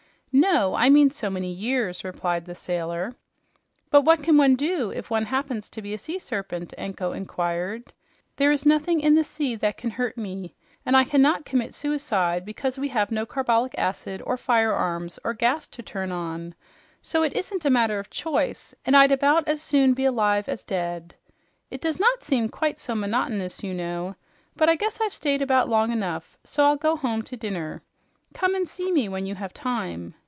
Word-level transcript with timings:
"No, 0.33 0.75
I 0.75 0.89
mean 0.89 1.09
so 1.09 1.29
many 1.29 1.51
years," 1.51 2.05
replied 2.05 2.45
the 2.45 2.55
sailor. 2.55 3.17
"But 3.89 4.03
what 4.05 4.23
can 4.23 4.37
one 4.37 4.55
do 4.55 4.89
if 4.89 5.09
one 5.09 5.25
happens 5.25 5.69
to 5.69 5.81
be 5.81 5.93
a 5.93 5.97
sea 5.97 6.19
serpent?" 6.19 6.73
Anko 6.77 7.11
inquired. 7.11 7.91
"There 8.37 8.49
is 8.49 8.65
nothing 8.65 9.01
in 9.01 9.13
the 9.15 9.25
sea 9.25 9.55
that 9.57 9.75
can 9.75 9.89
hurt 9.89 10.17
me, 10.17 10.55
and 10.85 10.95
I 10.95 11.03
cannot 11.03 11.43
commit 11.43 11.73
suicide 11.73 12.45
because 12.45 12.79
we 12.79 12.87
have 12.87 13.11
no 13.11 13.25
carbolic 13.25 13.75
acid 13.77 14.23
or 14.25 14.37
firearms 14.37 15.19
or 15.25 15.33
gas 15.33 15.67
to 15.67 15.81
turn 15.83 16.13
on. 16.13 16.55
So 17.01 17.23
it 17.23 17.33
isn't 17.33 17.65
a 17.65 17.69
matter 17.69 17.99
of 17.99 18.09
choice, 18.09 18.73
and 18.85 18.95
I'd 18.95 19.11
about 19.11 19.45
as 19.49 19.61
soon 19.61 19.93
be 19.93 20.05
alive 20.05 20.47
as 20.47 20.63
dead. 20.63 21.13
It 21.69 21.81
does 21.81 21.99
not 21.99 22.23
seem 22.23 22.47
quite 22.47 22.77
so 22.79 22.95
monotonous, 22.95 23.63
you 23.65 23.73
know. 23.73 24.15
But 24.55 24.69
I 24.69 24.75
guess 24.77 25.01
I've 25.01 25.13
stayed 25.13 25.41
about 25.41 25.67
long 25.67 25.91
enough, 25.91 26.37
so 26.45 26.63
I'll 26.67 26.77
go 26.77 26.95
home 26.95 27.21
to 27.23 27.35
dinner. 27.35 27.81
Come 28.33 28.55
and 28.55 28.67
see 28.67 28.93
me 28.93 29.09
when 29.09 29.25
you 29.25 29.35
have 29.35 29.53
time." 29.53 30.13